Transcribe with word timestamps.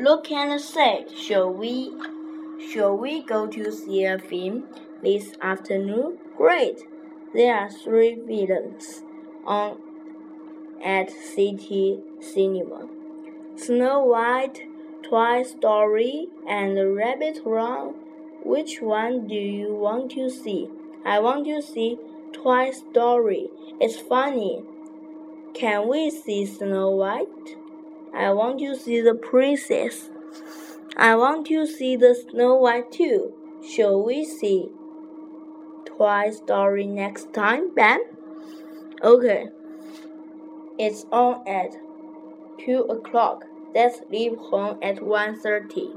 Look 0.00 0.32
and 0.32 0.60
say, 0.60 1.06
shall 1.16 1.52
we 1.52 1.92
shall 2.68 2.96
we 2.96 3.22
go 3.22 3.46
to 3.46 3.70
see 3.70 4.04
a 4.04 4.18
film 4.18 4.64
this 5.00 5.34
afternoon? 5.40 6.18
Great. 6.36 6.80
There 7.32 7.54
are 7.54 7.70
three 7.70 8.16
villains 8.16 9.04
on 9.46 9.78
at 10.84 11.10
City 11.10 12.00
Cinema. 12.20 12.88
Snow 13.54 14.02
White, 14.02 14.66
Toy 15.08 15.44
Story, 15.44 16.26
and 16.48 16.96
Rabbit 16.96 17.42
Run. 17.44 17.94
Which 18.44 18.80
one 18.80 19.28
do 19.28 19.36
you 19.36 19.72
want 19.74 20.10
to 20.12 20.28
see? 20.28 20.70
I 21.06 21.20
want 21.20 21.46
to 21.46 21.62
see 21.62 21.98
Toy 22.32 22.72
Story. 22.72 23.48
It's 23.80 24.00
funny. 24.00 24.64
Can 25.54 25.86
we 25.86 26.10
see 26.10 26.46
Snow 26.46 26.90
White? 26.90 27.56
I 28.14 28.30
want 28.30 28.60
to 28.60 28.76
see 28.76 29.00
the 29.00 29.14
princess. 29.14 30.10
I 30.96 31.16
want 31.16 31.46
to 31.48 31.66
see 31.66 31.96
the 31.96 32.14
Snow 32.14 32.54
White 32.54 32.92
too. 32.92 33.34
Shall 33.68 34.00
we 34.02 34.24
see 34.24 34.68
Toy 35.84 36.30
Story 36.30 36.86
next 36.86 37.32
time, 37.32 37.74
Ben? 37.74 38.00
Okay. 39.02 39.46
It's 40.78 41.06
on 41.10 41.46
at 41.48 41.72
two 42.64 42.82
o'clock. 42.82 43.44
Let's 43.74 44.00
leave 44.10 44.36
home 44.36 44.78
at 44.82 45.02
one 45.02 45.40
thirty. 45.40 45.90